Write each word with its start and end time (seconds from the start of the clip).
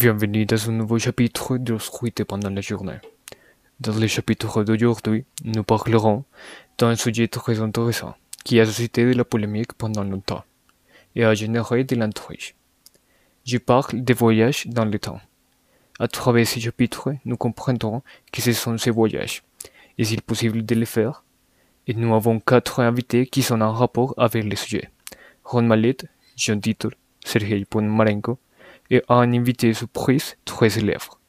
Bienvenue 0.00 0.46
dans 0.46 0.70
un 0.70 0.72
nouveau 0.72 0.98
chapitre 0.98 1.58
de 1.58 1.76
Scruté 1.76 2.24
pendant 2.24 2.48
la 2.48 2.62
journée. 2.62 3.00
Dans 3.80 3.92
le 3.92 4.06
chapitre 4.06 4.64
d'aujourd'hui, 4.64 5.26
nous 5.44 5.62
parlerons 5.62 6.24
d'un 6.78 6.96
sujet 6.96 7.28
très 7.28 7.60
intéressant 7.60 8.14
qui 8.42 8.58
a 8.60 8.64
suscité 8.64 9.04
de 9.04 9.12
la 9.12 9.26
polémique 9.26 9.74
pendant 9.74 10.02
longtemps 10.02 10.42
et 11.14 11.22
a 11.22 11.34
généré 11.34 11.84
de 11.84 11.96
l'intrigue. 11.96 12.54
Je 13.44 13.58
parle 13.58 14.02
des 14.02 14.14
voyages 14.14 14.66
dans 14.68 14.86
le 14.86 14.98
temps. 14.98 15.20
À 15.98 16.08
travers 16.08 16.48
ce 16.48 16.58
chapitre, 16.58 17.12
nous 17.26 17.36
comprendrons 17.36 18.00
que 18.32 18.40
ce 18.40 18.54
sont 18.54 18.78
ces 18.78 18.90
voyages. 18.90 19.42
Est-il 19.98 20.22
possible 20.22 20.64
de 20.64 20.74
les 20.76 20.86
faire? 20.86 21.24
Et 21.86 21.92
nous 21.92 22.14
avons 22.14 22.40
quatre 22.40 22.80
invités 22.80 23.26
qui 23.26 23.42
sont 23.42 23.60
en 23.60 23.74
rapport 23.74 24.14
avec 24.16 24.44
le 24.44 24.56
sujet. 24.56 24.88
Ron 25.44 25.64
Mallet, 25.64 25.98
John 26.38 26.58
Titor, 26.58 26.92
Sergei 27.22 27.66
Ponomarenko 27.66 28.38
et 28.90 29.02
un 29.08 29.32
invité 29.32 29.72
surprise 29.72 30.36
très 30.44 30.70
célèbre. 30.70 31.20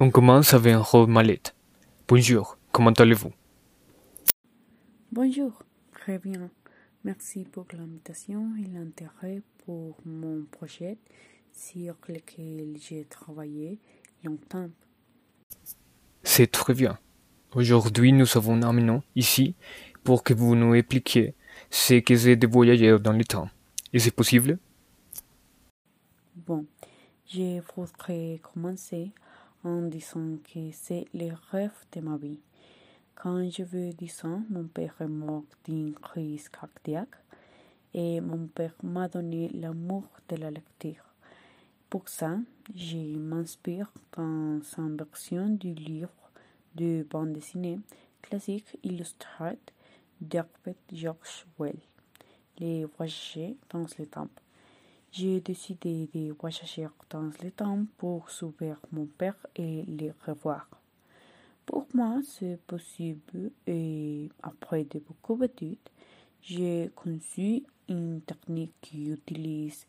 On 0.00 0.10
commence 0.10 0.54
avec 0.54 0.76
Ron 0.76 1.06
Mallet. 1.06 1.42
Bonjour, 2.08 2.58
comment 2.72 2.90
allez-vous? 2.92 3.32
Bonjour, 5.12 5.62
très 5.92 6.18
bien. 6.18 6.50
Merci 7.04 7.44
pour 7.44 7.66
l'invitation 7.72 8.52
et 8.58 8.66
l'intérêt 8.66 9.42
pour 9.64 9.96
mon 10.04 10.44
projet 10.50 10.98
sur 11.52 11.96
lequel 12.08 12.76
j'ai 12.80 13.04
travaillé 13.04 13.78
longtemps. 14.24 14.70
C'est 16.22 16.50
très 16.50 16.74
bien. 16.74 16.98
Aujourd'hui, 17.54 18.12
nous 18.12 18.26
avons 18.36 18.60
amené 18.62 18.98
ici 19.14 19.54
pour 20.02 20.24
que 20.24 20.34
vous 20.34 20.56
nous 20.56 20.74
expliquiez 20.74 21.34
ce 21.70 21.94
que 22.00 22.16
c'est 22.16 22.36
de 22.36 22.46
voyager 22.46 22.98
dans 22.98 23.12
le 23.12 23.24
temps. 23.24 23.48
Et 23.92 23.98
c'est 23.98 24.10
possible? 24.10 24.58
Bon, 26.46 26.66
je 27.26 27.62
voudrais 27.74 28.38
commencer 28.42 29.12
en 29.62 29.80
disant 29.82 30.36
que 30.44 30.72
c'est 30.72 31.06
le 31.14 31.30
rêve 31.50 31.72
de 31.92 32.00
ma 32.02 32.18
vie. 32.18 32.38
Quand 33.14 33.48
j'avais 33.48 33.94
10 33.94 34.24
ans, 34.26 34.42
mon 34.50 34.64
père 34.64 34.94
est 35.00 35.08
mort 35.08 35.44
d'une 35.64 35.94
crise 35.94 36.50
cardiaque 36.50 37.16
et 37.94 38.20
mon 38.20 38.46
père 38.48 38.74
m'a 38.82 39.08
donné 39.08 39.48
l'amour 39.54 40.04
de 40.28 40.36
la 40.36 40.50
lecture. 40.50 41.14
Pour 41.88 42.10
ça, 42.10 42.36
je 42.74 43.16
m'inspire 43.16 43.90
dans 44.14 44.60
sa 44.62 44.82
version 44.82 45.48
du 45.48 45.72
livre 45.72 46.30
de 46.74 47.06
bande 47.08 47.32
dessinée 47.32 47.80
classique 48.20 48.78
illustré 48.82 49.58
d'Herbert 50.20 50.74
George 50.92 51.46
Wells, 51.58 51.88
Les 52.58 52.84
voyager 52.84 53.56
dans 53.70 53.86
le 53.98 54.06
temps. 54.06 54.28
J'ai 55.16 55.40
décidé 55.40 56.08
de 56.12 56.32
voyager 56.40 56.88
dans 57.08 57.30
le 57.40 57.50
temps 57.52 57.84
pour 57.98 58.30
sauver 58.30 58.74
mon 58.90 59.06
père 59.06 59.36
et 59.54 59.84
le 59.84 60.12
revoir. 60.26 60.68
Pour 61.64 61.86
moi, 61.94 62.18
c'est 62.24 62.58
possible 62.66 63.52
et 63.64 64.28
après 64.42 64.82
de 64.82 64.98
beaucoup 64.98 65.36
d'études, 65.36 65.78
j'ai 66.42 66.90
conçu 66.96 67.62
une 67.88 68.22
technique 68.22 68.74
qui 68.80 69.10
utilise 69.12 69.86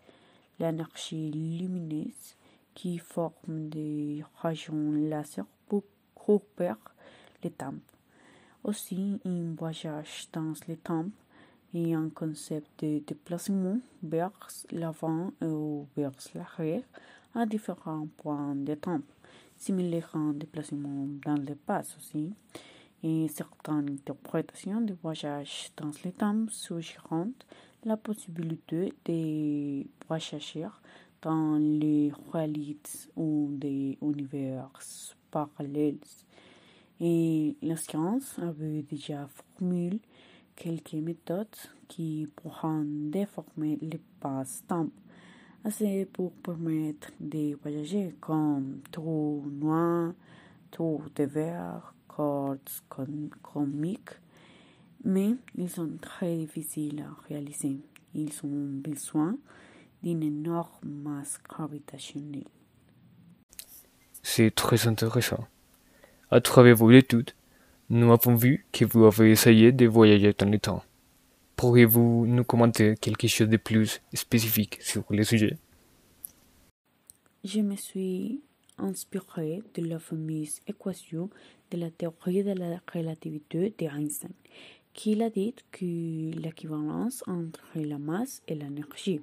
l'énergie 0.59 1.32
lumineuse 1.32 2.36
qui 2.76 3.00
forme 3.00 3.70
des 3.70 4.23
rayons 4.44 4.92
laser 4.92 5.48
pour 5.67 5.86
couper 6.14 6.76
le 7.44 7.50
temps. 7.50 7.73
Aussi, 8.64 9.20
un 9.26 9.55
voyage 9.55 10.28
dans 10.32 10.54
le 10.67 10.78
temps 10.78 11.10
et 11.75 11.93
un 11.93 12.09
concept 12.09 12.83
de 12.83 12.99
déplacement 12.99 13.80
vers 14.02 14.31
l'avant 14.71 15.31
ou 15.41 15.86
vers 15.97 16.13
l'arrière 16.33 16.83
à 17.36 17.45
différents 17.45 18.08
points 18.17 18.55
de 18.55 18.75
temps, 18.75 19.02
similaire 19.58 20.09
à 20.13 20.17
un 20.17 20.33
déplacement 20.33 21.08
dans 21.25 21.36
le 21.36 21.53
passé 21.53 21.95
aussi, 21.97 22.33
et 23.03 23.27
certaines 23.27 23.89
interprétations 23.89 24.80
de 24.80 24.95
voyage 25.03 25.71
dans 25.75 25.91
le 26.05 26.11
temps 26.13 26.45
suggérant 26.49 27.27
la 27.83 27.97
possibilité 27.97 28.93
de 29.03 29.86
voyager 30.07 30.67
dans 31.21 31.57
les 31.57 32.13
réalités 32.31 33.09
ou 33.17 33.49
des 33.52 33.97
univers 34.02 34.69
parallèles. 35.30 35.97
Et 37.02 37.57
la 37.61 37.75
science 37.75 38.39
avait 38.39 38.81
déjà 38.83 39.27
formulé 39.27 39.99
quelques 40.55 40.93
méthodes 40.93 41.48
qui 41.88 42.27
pourront 42.36 42.86
déformer 42.86 43.77
l'espace-temps, 43.82 44.89
assez 45.64 46.05
pour 46.05 46.32
permettre 46.33 47.11
de 47.20 47.58
voyager 47.61 48.16
comme 48.20 48.82
trou 48.92 49.45
noir, 49.52 50.14
trou 50.71 51.02
de 51.16 51.23
verre, 51.23 51.93
cordes 52.08 52.60
comiques, 53.42 54.20
mais 55.04 55.36
ils 55.55 55.70
sont 55.70 55.98
très 56.02 56.38
difficiles 56.38 57.02
à 57.02 57.27
réaliser. 57.27 57.77
Ils 58.14 58.33
ont 58.43 58.80
besoin 58.82 59.37
d'une 60.02 60.23
énorme 60.23 60.87
masse 60.87 61.39
gravitationnelle. 61.43 62.48
C'est 64.23 64.54
très 64.55 64.87
intéressant. 64.87 65.45
À 66.32 66.42
travers 66.42 66.76
vos 66.76 66.92
études, 66.92 67.32
nous 67.90 68.12
avons 68.12 68.36
vu 68.36 68.66
que 68.72 68.86
vous 68.86 69.06
avez 69.06 69.32
essayé 69.32 69.72
de 69.72 69.86
voyager 69.86 70.34
dans 70.34 70.50
le 70.50 70.58
temps. 70.58 70.84
Pourriez-vous 71.56 72.26
nous 72.28 72.44
commenter 72.44 72.96
quelque 73.00 73.28
chose 73.28 73.48
de 73.48 73.58
plus 73.58 74.02
spécifique 74.14 74.78
sur 74.82 75.04
le 75.10 75.23
sujet? 75.23 75.58
Je 77.44 77.62
me 77.62 77.76
suis 77.76 78.42
inspiré 78.78 79.62
de 79.76 79.86
la 79.86 80.00
fameuse 80.00 80.60
équation 80.68 81.30
de 81.72 81.78
la 81.78 81.92
théorie 81.92 82.44
de 82.44 82.54
la 82.54 82.82
relativité 82.92 83.73
d'Einstein, 83.78 84.32
qui 84.94 85.22
a 85.22 85.30
dit 85.30 85.54
que 85.72 85.86
l'équivalence 86.40 87.23
entre 87.28 87.64
la 87.76 88.00
masse 88.00 88.42
et 88.48 88.56
l'énergie. 88.56 89.22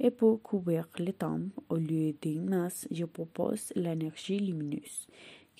Et 0.00 0.10
pour 0.10 0.42
couvrir 0.42 0.88
le 0.98 1.12
temps, 1.12 1.40
au 1.68 1.76
lieu 1.76 2.14
d'une 2.22 2.48
masse, 2.48 2.88
je 2.90 3.04
propose 3.04 3.72
l'énergie 3.76 4.38
lumineuse 4.38 5.06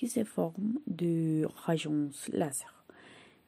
qui 0.03 0.09
se 0.09 0.25
forme 0.25 0.79
de 0.85 1.47
rayons 1.65 2.09
laser. 2.33 2.83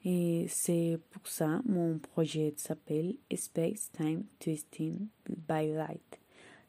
Et 0.05 0.45
c'est 0.47 0.97
pour 1.11 1.27
ça 1.27 1.61
mon 1.65 1.97
projet 1.99 2.53
s'appelle 2.55 3.15
Space 3.35 3.91
Time 3.91 4.23
Twisting 4.39 5.07
by 5.27 5.73
Light. 5.73 6.17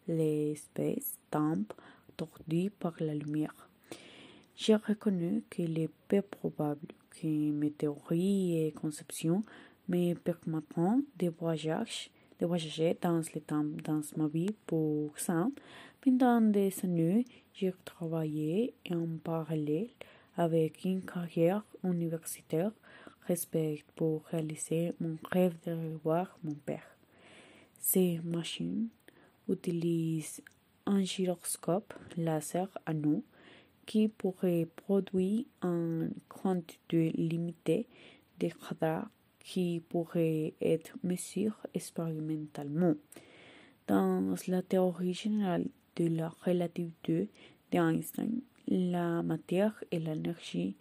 L'espace 0.08 1.18
temps 1.30 1.62
tordu 2.16 2.70
par 2.70 2.94
la 2.98 3.14
lumière. 3.14 3.68
J'ai 4.56 4.74
reconnu 4.74 5.44
qu'il 5.50 5.78
est 5.78 5.90
peu 6.08 6.20
probable 6.20 6.88
que 7.10 7.28
mes 7.28 7.70
théories 7.70 8.66
et 8.66 8.72
conceptions 8.72 9.44
me 9.88 10.14
permettront 10.14 11.04
de 11.16 11.28
voyager, 11.28 12.10
de 12.40 12.46
voyager 12.46 12.98
dans 13.00 13.18
le 13.18 13.40
temps 13.40 13.64
dans 13.84 14.00
ma 14.16 14.26
vie 14.26 14.50
pour 14.66 15.16
ça. 15.16 15.46
Pendant 16.00 16.40
des 16.40 16.72
années, 16.84 17.24
j'ai 17.52 17.72
travaillé 17.84 18.74
en 18.90 19.06
parallèle 19.22 19.88
avec 20.36 20.84
une 20.84 21.02
carrière 21.02 21.64
universitaire 21.82 22.72
respect 23.26 23.82
pour 23.96 24.24
réaliser 24.26 24.92
mon 25.00 25.16
rêve 25.30 25.56
de 25.66 25.72
revoir 25.72 26.38
mon 26.44 26.54
père. 26.54 26.96
Ces 27.80 28.20
machines 28.22 28.88
utilisent 29.48 30.42
un 30.86 31.02
gyroscope 31.02 31.94
laser 32.16 32.68
à 32.86 32.94
nous 32.94 33.24
qui 33.84 34.08
pourrait 34.08 34.68
produire 34.76 35.44
une 35.62 36.12
quantité 36.28 37.10
limitée 37.12 37.88
de 38.38 38.48
radars 38.60 39.08
qui 39.40 39.80
pourrait 39.88 40.54
être 40.60 40.96
mesurés 41.02 41.52
expérimentalement. 41.72 42.94
Dans 43.86 44.34
la 44.48 44.62
théorie 44.62 45.14
générale 45.14 45.68
de 45.96 46.06
la 46.08 46.28
relativité 46.44 47.28
d'Einstein, 47.72 48.40
la 48.68 49.22
matière 49.22 49.82
et 49.90 49.98
l'énergie 49.98 50.76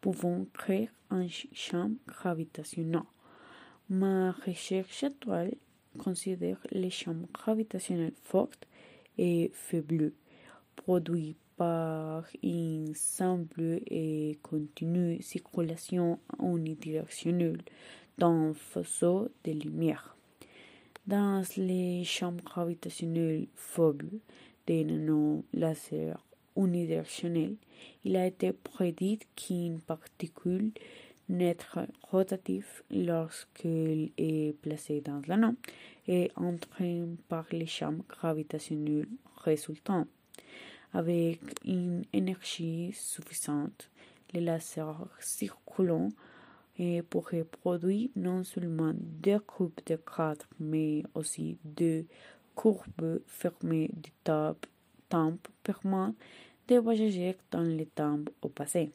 pouvant 0.00 0.46
créer 0.52 0.90
un 1.10 1.26
champ 1.28 1.90
gravitationnel. 2.06 3.02
Ma 3.88 4.32
recherche 4.32 5.04
actuelle 5.04 5.54
considère 5.98 6.58
les 6.70 6.90
champs 6.90 7.14
gravitationnels 7.32 8.12
forts 8.22 8.50
et 9.16 9.50
faibles, 9.54 10.12
produits 10.76 11.36
par 11.56 12.24
une 12.42 12.94
simple 12.94 13.80
et 13.86 14.38
continue 14.42 15.20
circulation 15.22 16.20
unidirectionnelle 16.40 17.62
d'un 18.16 18.52
faisceau 18.54 19.28
de 19.44 19.52
lumière. 19.52 20.16
Dans 21.06 21.42
les 21.56 22.04
champs 22.04 22.36
gravitationnels 22.44 23.48
faibles 23.54 24.20
des 24.68 24.84
nano-lasers 24.84 26.18
unidirectionnels, 26.56 27.56
il 28.04 28.16
a 28.16 28.26
été 28.26 28.52
prédit 28.52 29.18
qu'une 29.34 29.80
particule 29.80 30.72
n'être 31.30 31.78
rotatif 32.10 32.82
lorsqu'il 32.90 34.12
est 34.18 34.54
placé 34.60 35.00
dans 35.00 35.22
l'anneau 35.26 35.54
et 36.06 36.30
entraîné 36.36 37.16
par 37.28 37.46
les 37.50 37.66
champs 37.66 37.96
gravitationnels 38.08 39.08
résultants. 39.44 40.06
Avec 40.92 41.40
une 41.64 42.04
énergie 42.12 42.92
suffisante, 42.92 43.90
les 44.32 44.40
lasers 44.40 45.08
circulants 45.20 46.10
pourraient 47.10 47.44
produire 47.44 48.10
non 48.16 48.44
seulement 48.44 48.92
deux 48.94 49.40
courbes 49.40 49.80
de 49.86 49.96
cadre, 49.96 50.46
mais 50.60 51.02
aussi 51.14 51.58
deux 51.64 52.04
courbes 52.58 53.20
fermées 53.28 53.88
du 53.92 54.10
temps 54.24 54.56
permettant 55.08 56.14
de 56.66 56.76
voyager 56.76 57.36
dans 57.52 57.62
le 57.62 57.86
temps 57.86 58.18
au 58.42 58.48
passé. 58.48 58.90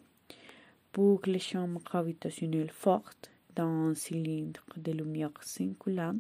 Pour 0.92 1.22
les 1.26 1.40
champs 1.40 1.70
gravitationnels 1.86 2.72
fortes 2.72 3.32
dans 3.56 3.92
un 3.92 3.96
cylindre 3.96 4.66
de 4.76 4.92
lumière 4.92 5.32
cinquante, 5.40 6.18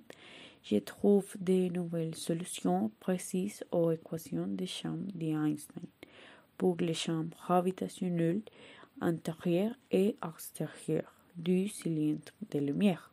je 0.64 0.78
trouve 0.78 1.36
de 1.38 1.68
nouvelles 1.68 2.16
solutions 2.16 2.90
précises 3.02 3.66
aux 3.72 3.92
équations 3.92 4.48
des 4.48 4.66
champs 4.66 5.04
d'Einstein 5.14 5.84
pour 6.58 6.78
les 6.80 6.94
champs 6.94 7.26
gravitationnels 7.26 8.44
intérieurs 9.02 9.76
et 9.92 10.16
extérieurs 10.26 11.14
du 11.36 11.68
cylindre 11.68 12.32
de 12.52 12.60
lumière. 12.60 13.13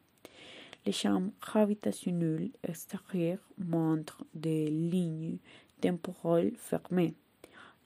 Les 0.86 0.92
champs 0.92 1.30
gravitationnels 1.40 2.50
extérieurs 2.66 3.38
montrent 3.58 4.24
des 4.34 4.70
lignes 4.70 5.36
temporelles 5.80 6.54
fermées. 6.56 7.14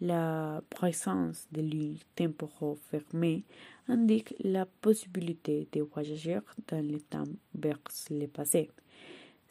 La 0.01 0.63
présence 0.71 1.47
de 1.51 1.61
lignes 1.61 1.99
temporelles 2.15 2.77
fermées 2.91 3.43
indique 3.89 4.35
la 4.41 4.67
possibilité 4.67 5.69
de 5.73 5.83
voyager 5.83 6.39
dans 6.69 6.87
le 6.87 7.01
temps 7.01 7.25
vers 7.55 7.79
le 8.11 8.27
passé. 8.27 8.71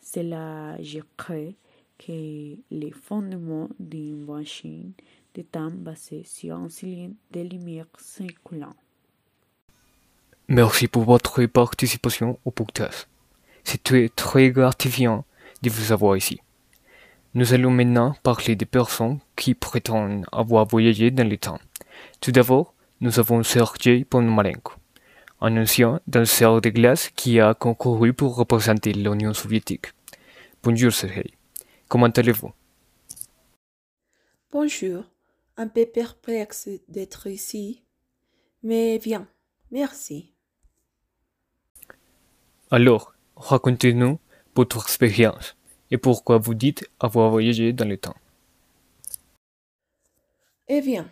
Cela 0.02 0.78
crois 1.18 1.54
que 1.98 2.58
les 2.72 2.92
fondements 2.92 3.70
d'une 3.80 4.26
machine 4.26 4.94
de 5.36 5.42
temps 5.42 5.72
basée 5.72 6.24
sur 6.26 6.56
un 6.56 6.70
cylindre 6.70 7.16
de 7.32 7.42
lumière 7.42 7.88
circulant. 7.98 8.76
Merci 10.48 10.88
pour 10.88 11.04
votre 11.04 11.46
participation 11.46 12.38
au 12.46 12.52
podcast. 12.52 13.08
C'était 13.74 14.08
très 14.10 14.52
gratifiant 14.52 15.26
de 15.64 15.70
vous 15.72 15.92
avoir 15.92 16.16
ici. 16.16 16.40
Nous 17.34 17.56
allons 17.56 17.72
maintenant 17.72 18.16
parler 18.22 18.56
des 18.56 18.68
personnes 18.68 19.20
qui 19.36 19.56
prétendent 19.56 20.28
avoir 20.32 20.68
voyagé 20.68 21.10
dans 21.10 21.28
le 21.28 21.40
temps. 21.40 21.58
Tout 22.22 22.32
d'abord, 22.32 22.76
nous 23.02 23.18
avons 23.18 23.42
Sergei 23.42 24.06
Ponomarenko, 24.06 24.74
un 25.42 25.58
ancien 25.58 26.00
danseur 26.06 26.62
de 26.62 26.70
glace 26.70 27.10
qui 27.16 27.40
a 27.40 27.56
concouru 27.56 28.14
pour 28.14 28.36
représenter 28.36 28.94
l'Union 28.94 29.34
soviétique. 29.34 29.88
Bonjour 30.62 30.92
Sergei, 30.92 31.34
comment 31.88 32.14
allez-vous? 32.16 32.52
Bonjour, 34.52 35.04
un 35.58 35.68
peu 35.68 35.88
perplexe 35.88 36.70
d'être 36.90 37.26
ici, 37.26 37.82
mais 38.62 39.00
bien, 39.00 39.28
merci. 39.72 40.32
Alors, 42.70 43.13
racontez-nous 43.36 44.20
votre 44.56 44.82
expérience 44.82 45.56
et 45.92 45.98
pourquoi 45.98 46.38
vous 46.38 46.54
dites 46.54 46.90
avoir 47.00 47.30
voyagé 47.30 47.74
dans 47.74 47.88
le 47.88 47.98
temps. 47.98 48.16
Eh 50.68 50.82
bien, 50.82 51.10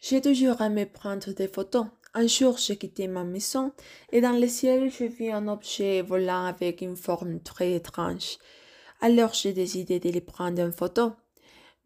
j'ai 0.00 0.20
toujours 0.20 0.60
aimé 0.60 0.86
prendre 0.86 1.32
des 1.32 1.48
photos. 1.48 1.86
Un 2.14 2.26
jour, 2.26 2.56
j'ai 2.58 2.76
quitté 2.76 3.06
ma 3.06 3.22
maison 3.22 3.72
et 4.10 4.20
dans 4.20 4.32
le 4.32 4.48
ciel, 4.48 4.90
j'ai 4.90 5.08
vu 5.08 5.30
un 5.30 5.46
objet 5.46 6.02
volant 6.02 6.46
avec 6.46 6.80
une 6.80 6.96
forme 6.96 7.40
très 7.40 7.74
étrange. 7.74 8.38
Alors, 9.00 9.34
j'ai 9.34 9.52
décidé 9.52 10.00
de 10.00 10.10
le 10.10 10.20
prendre 10.20 10.62
en 10.62 10.72
photo. 10.72 11.12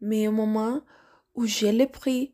Mais 0.01 0.27
au 0.27 0.31
moment 0.31 0.81
où 1.35 1.45
je 1.45 1.67
l'ai 1.67 1.87
pris, 1.87 2.33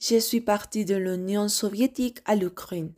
je 0.00 0.18
suis 0.18 0.40
parti 0.40 0.84
de 0.84 0.96
l'Union 0.96 1.48
soviétique 1.48 2.20
à 2.24 2.34
l'Ukraine 2.34 2.92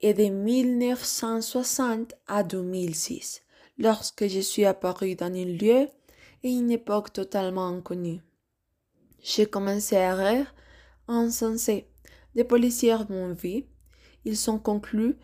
et 0.00 0.14
de 0.14 0.24
1960 0.24 2.14
à 2.26 2.42
2006, 2.42 3.42
lorsque 3.78 4.26
je 4.26 4.40
suis 4.40 4.64
apparu 4.64 5.14
dans 5.14 5.26
un 5.26 5.44
lieu 5.44 5.88
et 6.42 6.50
une 6.50 6.70
époque 6.70 7.12
totalement 7.12 7.66
inconnue. 7.66 8.22
J'ai 9.22 9.46
commencé 9.46 9.96
à 9.96 10.14
rire 10.14 10.54
insensé. 11.08 11.86
Des 12.34 12.44
policiers 12.44 12.96
m'ont 13.08 13.34
vu. 13.34 13.64
Ils 14.24 14.50
ont 14.50 14.58
conclu 14.58 15.16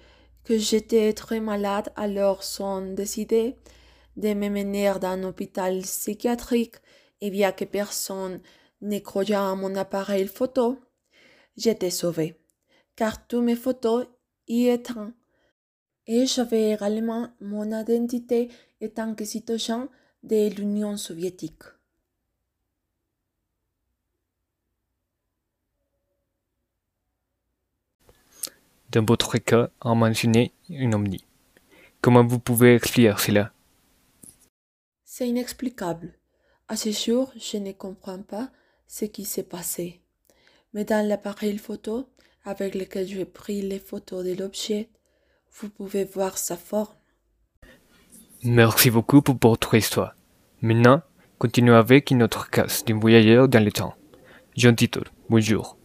que 0.45 0.59
j'étais 0.59 1.13
très 1.13 1.41
malade, 1.41 1.93
alors 1.97 2.45
sont 2.45 2.93
décidés 2.95 3.57
de 4.17 4.35
me 4.35 4.49
mener 4.49 4.93
dans 5.01 5.09
un 5.09 5.25
hôpital 5.25 5.81
psychiatrique 5.81 6.77
et 7.21 7.31
bien 7.31 7.53
que 7.53 7.65
personne 7.65 8.41
ne 8.81 8.99
croyait 8.99 9.35
à 9.35 9.55
mon 9.55 9.75
appareil 9.75 10.27
photo, 10.27 10.79
j'étais 11.57 11.91
sauvé, 11.91 12.39
car 12.95 13.27
tous 13.27 13.41
mes 13.41 13.57
photos 13.57 14.07
y 14.49 14.69
étant. 14.69 15.13
Et 16.07 16.27
j'avais 16.27 16.73
également 16.73 17.29
mon 17.41 17.67
identité 17.79 18.49
étant 18.81 19.15
que 19.15 19.25
citoyen 19.25 19.89
de 20.23 20.49
l'Union 20.55 20.97
soviétique. 20.97 21.63
Dans 28.93 29.05
votre 29.05 29.37
cas, 29.39 29.71
on 29.83 29.97
mentionné 29.97 30.53
une 30.69 30.95
omni. 30.95 31.25
Comment 32.01 32.25
vous 32.25 32.39
pouvez 32.39 32.77
expliquer 32.77 33.15
cela? 33.19 33.53
C'est 35.05 35.29
inexplicable. 35.29 36.15
À 36.69 36.77
ce 36.77 36.91
jour, 36.91 37.33
je 37.37 37.59
ne 37.59 37.73
comprends 37.73 38.23
pas 38.23 38.51
ce 38.87 39.05
qui 39.05 39.25
s'est 39.25 39.43
passé. 39.43 40.01
Mais 40.73 40.85
dans 40.85 41.07
l'appareil 41.07 41.59
photo, 41.59 42.09
avec 42.47 42.75
lequel 42.75 43.07
j'ai 43.07 43.25
pris 43.25 43.61
les 43.61 43.81
photos 43.81 44.25
de 44.25 44.33
l'objet, 44.35 44.89
vous 45.61 45.69
pouvez 45.69 46.05
voir 46.05 46.39
sa 46.39 46.57
forme. 46.57 46.95
Merci 48.45 48.91
beaucoup 48.91 49.21
pour 49.21 49.37
votre 49.43 49.75
histoire. 49.75 50.15
Maintenant, 50.63 51.03
continuons 51.39 51.75
avec 51.75 52.11
une 52.11 52.23
autre 52.23 52.49
cas 52.49 52.67
d'un 52.87 52.99
voyageur 52.99 53.49
dans 53.49 53.63
le 53.63 53.73
temps. 53.73 53.95
Jean 54.57 54.75
Titor, 54.75 55.05
bonjour. 55.29 55.77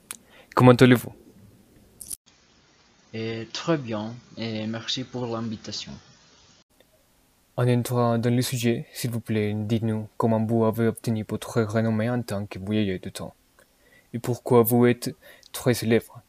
Comment 0.56 0.74
allez-vous? 0.74 1.14
Très 3.52 3.78
bien, 3.78 4.14
et 4.38 4.66
merci 4.68 5.04
pour 5.04 5.26
l'invitation. 5.26 5.92
En 7.58 7.68
entrant 7.68 8.18
dans 8.18 8.34
le 8.34 8.42
sujet, 8.42 8.88
s'il 8.94 9.12
vous 9.12 9.20
plaît, 9.20 9.54
dites-nous 9.54 10.08
comment 10.16 10.46
vous 10.46 10.64
avez 10.64 10.88
obtenu 10.88 11.26
votre 11.28 11.62
renommée 11.64 12.10
en 12.10 12.22
tant 12.22 12.46
que 12.46 12.60
voyageur 12.60 13.00
de 13.02 13.10
temps 13.10 13.34
et 14.14 14.20
pourquoi 14.20 14.62
vous 14.64 14.86
êtes 14.86 15.16
très 15.52 15.74
célèbre? 15.74 16.22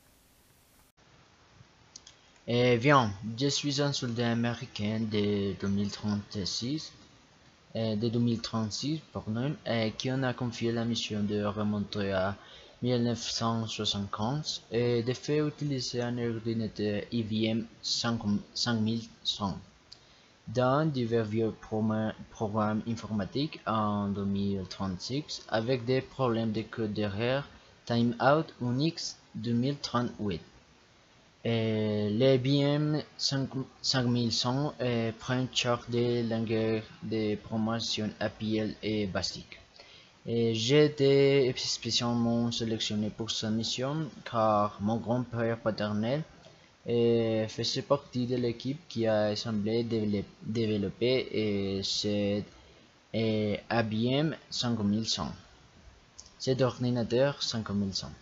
Eh 2.49 2.77
bien, 2.77 3.13
je 3.39 3.47
suis 3.47 3.81
un 3.81 3.93
soldat 3.93 4.33
américain 4.33 4.99
de 4.99 5.55
2036, 5.61 6.93
euh, 7.77 7.95
de 7.95 8.09
2036 8.09 8.99
pardon, 9.13 9.55
qui 9.97 10.11
en 10.11 10.25
a 10.25 10.35
confié 10.35 10.73
la 10.73 10.85
mission 10.85 11.23
de 11.23 11.45
remonter 11.45 12.11
à 12.11 12.35
1975 12.83 14.63
et 14.73 15.05
de 15.05 15.13
faire 15.13 15.47
utiliser 15.47 16.03
un 16.03 16.19
ordinateur 16.19 17.03
IBM 17.13 17.63
5100 17.81 19.59
dans 20.49 20.91
divers 20.91 21.25
vieux 21.25 21.55
programmes 22.33 22.83
informatiques 22.89 23.61
en 23.69 24.09
2036 24.09 25.45
avec 25.49 25.85
des 25.85 26.01
problèmes 26.01 26.51
de 26.51 26.63
code 26.63 26.93
d'erreur 26.93 27.47
Timeout 27.87 28.47
Unix 28.61 29.17
2038. 29.37 30.41
Et 31.45 32.09
l'IBM 32.11 33.01
5100 33.19 34.75
prend 35.19 35.47
charge 35.53 35.89
des 35.89 36.23
langages 36.23 36.85
de 37.03 37.35
promotion 37.35 38.11
APL 38.21 38.75
et 38.83 39.07
BASIC. 39.07 39.59
J'ai 40.25 40.85
été 40.85 41.53
spécialement 41.57 42.53
sélectionné 42.53 43.11
pour 43.11 43.29
cette 43.33 43.51
mission 43.51 44.09
car 44.25 44.79
mon 44.81 44.99
grand-père 44.99 45.59
paternel 45.59 46.23
faisait 46.87 47.83
partie 47.83 48.27
de 48.27 48.37
l'équipe 48.37 48.79
qui 48.89 49.09
a 49.09 49.25
assemblé, 49.25 49.85
développé 50.43 51.81
cet 51.83 52.45
IBM 53.13 54.35
5100. 54.49 55.33
Cet 56.39 56.63
ordinateur 56.63 57.43
5100. 57.43 58.13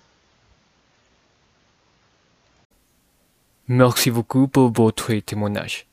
Merci 3.72 4.10
beaucoup 4.10 4.48
pour 4.48 4.72
votre 4.72 5.14
témoignage. 5.20 5.86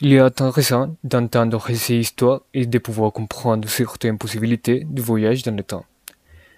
Il 0.00 0.14
est 0.14 0.18
intéressant 0.18 0.96
d'entendre 1.04 1.62
ces 1.74 1.96
histoires 1.96 2.40
et 2.54 2.64
de 2.64 2.78
pouvoir 2.78 3.12
comprendre 3.12 3.68
certaines 3.68 4.16
possibilités 4.16 4.86
du 4.88 5.02
voyage 5.02 5.42
dans 5.42 5.54
le 5.54 5.62
temps. 5.62 5.84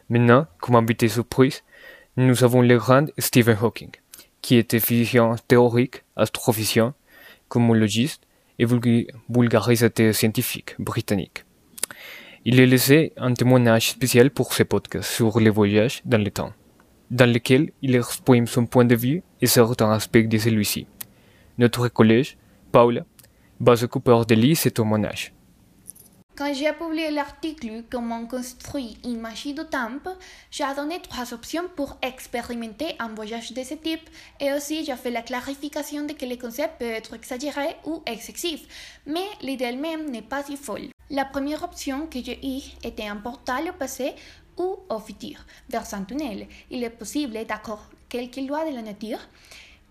Maintenant, 0.09 0.47
comme 0.61 0.77
invité 0.77 1.09
surprise, 1.09 1.65
nous 2.17 2.45
avons 2.45 2.63
le 2.63 2.79
grand 2.79 3.07
Stephen 3.19 3.57
Hawking, 3.61 3.91
qui 4.41 4.55
était 4.55 4.79
physicien 4.79 5.35
théorique, 5.49 6.05
astrophysicien, 6.15 6.95
cosmologiste 7.49 8.23
et 8.61 8.67
vulgarisateur 9.29 10.15
scientifique 10.15 10.77
britannique. 10.79 11.45
Il 12.45 12.61
a 12.61 12.67
laissé 12.67 13.13
un 13.17 13.35
témoignage 13.35 13.91
spécial 13.91 14.31
pour 14.31 14.53
ses 14.53 14.65
podcasts 14.65 15.11
sur 15.11 15.41
les 15.41 15.51
voyages 15.51 16.01
dans 16.05 16.23
le 16.23 16.31
temps, 16.31 16.53
dans 17.11 17.29
lequel 17.29 17.73
il 17.83 17.97
exprime 17.97 18.47
son 18.47 18.67
point 18.67 18.85
de 18.85 18.95
vue 18.95 19.25
et 19.41 19.47
certains 19.47 19.93
aspects 19.93 20.19
de 20.19 20.39
celui-ci. 20.39 20.87
Notre 21.59 21.89
collège, 21.89 22.37
Paula, 22.73 23.05
va 23.61 23.77
s'occuper 23.77 24.23
de 24.29 24.35
lire 24.35 24.57
ce 24.57 24.69
témoignage. 24.69 25.33
Quand 26.41 26.55
j'ai 26.55 26.73
publié 26.73 27.11
l'article 27.11 27.85
Comment 27.91 28.25
construire 28.25 28.97
une 29.05 29.21
machine 29.21 29.55
de 29.55 29.63
temps, 29.63 30.01
j'ai 30.51 30.65
donné 30.75 30.99
trois 31.03 31.35
options 31.35 31.69
pour 31.77 31.99
expérimenter 32.01 32.95
un 32.99 33.09
voyage 33.09 33.53
de 33.53 33.63
ce 33.63 33.75
type 33.75 34.09
et 34.41 34.51
aussi 34.55 34.83
j'ai 34.87 34.97
fait 34.97 35.11
la 35.11 35.21
clarification 35.21 36.07
de 36.07 36.15
que 36.15 36.25
le 36.25 36.37
concept 36.37 36.79
peut 36.79 36.87
être 36.87 37.13
exagéré 37.13 37.77
ou 37.85 38.03
excessif, 38.07 38.63
mais 39.05 39.27
l'idée 39.43 39.73
même 39.73 40.11
n'est 40.11 40.23
pas 40.23 40.43
si 40.43 40.57
folle. 40.57 40.89
La 41.11 41.27
première 41.27 41.63
option 41.63 42.07
que 42.07 42.25
j'ai 42.25 42.39
eue 42.43 42.63
était 42.83 43.09
un 43.09 43.17
portal 43.17 43.69
au 43.69 43.73
passé 43.75 44.15
ou 44.57 44.79
au 44.89 44.99
futur, 44.99 45.45
vers 45.69 45.93
un 45.93 46.05
tunnel. 46.05 46.47
Il 46.71 46.83
est 46.83 46.89
possible 46.89 47.37
d'accord 47.47 47.91
quelques 48.11 48.37
lois 48.37 48.69
de 48.69 48.75
la 48.75 48.83
nature. 48.83 49.21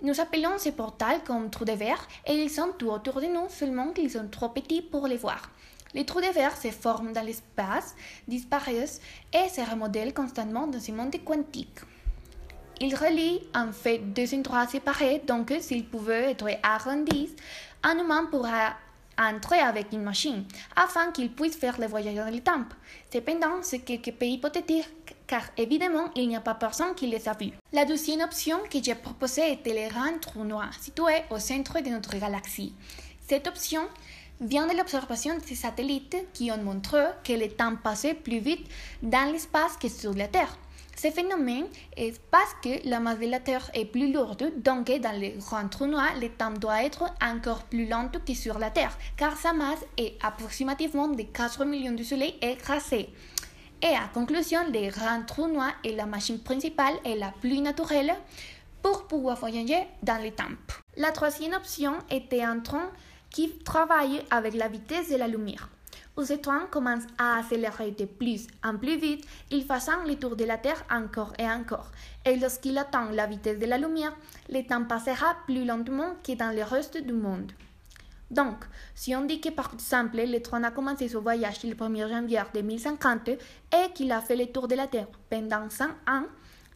Nous 0.04 0.20
appelons 0.22 0.58
ces 0.58 0.74
portals 0.74 1.24
comme 1.26 1.50
trous 1.50 1.66
de 1.66 1.72
verre 1.72 2.08
et 2.28 2.34
ils 2.34 2.52
sont 2.52 2.74
tout 2.78 2.90
autour 2.90 3.20
de 3.20 3.26
nous, 3.26 3.50
seulement 3.50 3.92
qu'ils 3.92 4.12
sont 4.12 4.28
trop 4.30 4.50
petits 4.50 4.84
pour 4.84 5.08
les 5.08 5.18
voir. 5.18 5.50
Les 5.96 6.06
trous 6.06 6.22
de 6.22 6.32
verre 6.32 6.56
se 6.56 6.70
forment 6.70 7.14
dans 7.14 7.26
l'espace, 7.26 7.96
disparaissent 8.28 9.02
et 9.34 9.50
se 9.50 9.62
remodèlent 9.68 10.14
constamment 10.14 10.68
dans 10.68 10.80
ce 10.80 10.92
monde 10.92 11.16
quantique. 11.26 11.80
Ils 12.80 12.96
relient 12.96 13.42
en 13.56 13.72
fait 13.72 13.98
deux 13.98 14.34
endroits 14.36 14.68
séparés, 14.68 15.22
donc 15.26 15.54
s'ils 15.60 15.86
pouvaient 15.86 16.32
être 16.32 16.48
arrondis, 16.64 17.36
un 17.84 17.98
humain 17.98 18.26
pourra 18.30 18.76
entrer 19.20 19.60
avec 19.60 19.92
une 19.92 20.04
machine 20.04 20.46
afin 20.76 21.12
qu'il 21.12 21.32
puisse 21.32 21.58
faire 21.58 21.80
le 21.80 21.88
voyage 21.88 22.16
dans 22.16 22.34
le 22.34 22.42
temps. 22.42 22.66
Cependant, 23.12 23.62
c'est 23.62 23.80
quelque 23.80 24.12
peu 24.12 24.26
hypothétique 24.26 24.90
car 25.28 25.44
évidemment, 25.58 26.10
il 26.16 26.28
n'y 26.28 26.36
a 26.36 26.42
pas 26.42 26.56
personne 26.56 26.96
qui 26.96 27.08
les 27.08 27.30
a 27.30 27.34
vus. 27.34 27.52
La 27.72 27.86
deuxième 27.86 28.22
option 28.22 28.58
que 28.72 28.82
j'ai 28.84 28.96
proposée 28.96 29.52
était 29.52 29.74
les 29.74 29.88
grands 29.88 30.18
trous 30.20 30.44
noirs 30.44 30.74
situés 30.82 31.24
au 31.30 31.38
centre 31.38 31.80
de 31.82 31.90
notre 31.90 32.18
galaxie. 32.18 32.74
Cette 33.28 33.48
option 33.48 33.82
vient 34.42 34.68
de 34.68 34.76
l'observation 34.76 35.36
de 35.36 35.44
ces 35.46 35.56
satellites 35.56 36.18
qui 36.34 36.52
ont 36.52 36.64
montré 36.64 37.04
que 37.24 37.34
le 37.34 37.50
temps 37.50 37.76
passait 37.76 38.16
plus 38.16 38.40
vite 38.40 38.68
dans 39.04 39.32
l'espace 39.32 39.78
que 39.78 39.90
sur 39.90 40.14
la 40.14 40.28
Terre. 40.28 40.58
Ce 41.02 41.10
phénomène 41.12 41.68
est 41.96 42.20
parce 42.30 42.56
que 42.62 42.86
la 42.90 43.00
masse 43.00 43.20
de 43.20 43.28
la 43.28 43.40
Terre 43.40 43.72
est 43.74 43.86
plus 43.86 44.12
lourde, 44.12 44.52
donc 44.58 44.92
dans 45.00 45.18
les 45.18 45.30
grands 45.38 45.70
trous 45.70 45.86
noirs, 45.86 46.20
le 46.20 46.28
temps 46.28 46.52
doit 46.52 46.84
être 46.84 47.06
encore 47.24 47.64
plus 47.64 47.88
lent 47.88 48.10
que 48.10 48.34
sur 48.34 48.60
la 48.60 48.70
Terre, 48.70 48.98
car 49.16 49.38
sa 49.38 49.54
masse 49.54 49.80
est 49.96 50.18
approximativement 50.22 51.08
de 51.08 51.24
4 51.24 51.64
millions 51.64 51.94
de 51.94 52.04
soleils 52.04 52.36
écrasés. 52.42 53.08
Et 53.82 53.96
à 53.96 54.10
conclusion, 54.14 54.60
les 54.74 54.90
grands 54.90 55.24
trous 55.26 55.48
noirs 55.48 55.72
est 55.86 55.96
la 55.96 56.06
machine 56.06 56.40
principale 56.40 56.96
et 57.06 57.16
la 57.16 57.32
plus 57.32 57.62
naturelle 57.62 58.14
pour 58.82 59.08
pouvoir 59.08 59.38
voyager 59.38 59.88
dans 60.04 60.22
le 60.22 60.32
temps. 60.32 60.52
La 60.98 61.14
troisième 61.14 61.54
option 61.54 61.94
était 62.12 62.44
un 62.44 62.60
train 62.60 62.92
qui 63.30 63.58
travaille 63.60 64.22
avec 64.32 64.54
la 64.54 64.68
vitesse 64.68 65.10
de 65.12 65.16
la 65.16 65.30
lumière. 65.30 65.70
Où 66.20 66.26
ce 66.26 66.34
train 66.34 66.66
commence 66.70 67.04
à 67.18 67.38
accélérer 67.38 67.92
de 67.92 68.04
plus 68.04 68.48
en 68.62 68.76
plus 68.76 68.98
vite, 68.98 69.26
il 69.52 69.64
faisant 69.64 70.04
le 70.06 70.16
tour 70.16 70.36
de 70.36 70.44
la 70.44 70.58
Terre 70.58 70.84
encore 70.92 71.32
et 71.40 71.50
encore. 71.50 71.92
Et 72.26 72.36
lorsqu'il 72.36 72.78
atteint 72.78 73.10
la 73.14 73.26
vitesse 73.26 73.58
de 73.58 73.66
la 73.66 73.78
lumière, 73.78 74.14
le 74.50 74.62
temps 74.64 74.84
passera 74.84 75.38
plus 75.46 75.64
lentement 75.64 76.16
que 76.22 76.34
dans 76.34 76.54
le 76.54 76.64
reste 76.64 76.98
du 76.98 77.14
monde. 77.14 77.54
Donc, 78.30 78.66
si 78.96 79.16
on 79.16 79.24
dit 79.24 79.40
que 79.40 79.48
par 79.48 79.74
exemple 79.74 80.18
le 80.18 80.42
train 80.42 80.62
a 80.64 80.72
commencé 80.72 81.08
son 81.08 81.22
voyage 81.22 81.64
le 81.64 81.74
1er 81.74 82.10
janvier 82.10 82.42
2050 82.54 83.30
et 83.30 83.38
qu'il 83.96 84.12
a 84.12 84.20
fait 84.20 84.36
le 84.36 84.48
tour 84.48 84.68
de 84.68 84.76
la 84.76 84.88
Terre 84.88 85.08
pendant 85.30 85.70
100 85.70 85.86
ans, 85.86 86.26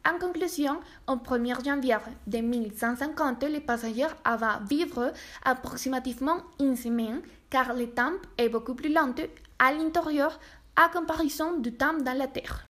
en 0.06 0.20
conclusion, 0.20 0.80
au 1.08 1.16
1er 1.16 1.64
janvier 1.64 1.98
2150, 2.28 3.44
les 3.44 3.60
passagers 3.60 4.08
avaient 4.24 4.64
vivre 4.70 5.12
approximativement 5.44 6.38
une 6.62 6.78
semaine 6.78 7.22
car 7.54 7.76
le 7.76 7.86
temps 7.86 8.18
est 8.40 8.50
beaucoup 8.50 8.74
plus 8.74 8.92
lent 8.92 9.14
à 9.60 9.72
l'intérieur 9.72 10.40
à 10.76 10.90
comparaison 10.90 11.60
du 11.60 11.72
temps 11.72 12.00
dans 12.04 12.18
la 12.18 12.26
Terre. 12.26 12.66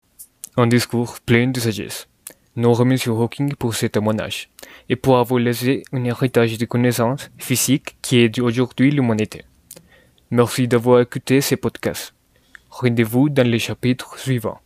Un 0.57 0.67
discours 0.67 1.21
plein 1.21 1.47
de 1.47 1.61
sagesse. 1.61 2.09
Nous 2.57 2.73
remercions 2.73 3.17
Hawking 3.17 3.55
pour 3.55 3.77
ce 3.77 3.87
témoignage 3.87 4.51
et 4.89 4.97
pour 4.97 5.19
avoir 5.19 5.39
laissé 5.39 5.85
un 5.93 6.03
héritage 6.05 6.59
de 6.59 6.65
connaissances 6.65 7.31
physiques 7.39 7.97
qui 8.03 8.19
aide 8.19 8.41
aujourd'hui 8.41 8.91
l'humanité. 8.91 9.45
Merci 10.33 10.67
d'avoir 10.67 11.01
écouté 11.01 11.41
ce 11.41 11.55
podcast. 11.55 12.13
Rendez-vous 12.69 13.29
dans 13.29 13.49
le 13.49 13.59
chapitre 13.59 14.19
suivant. 14.19 14.59